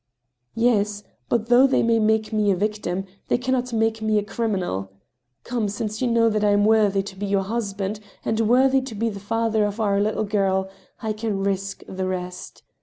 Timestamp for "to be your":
7.03-7.43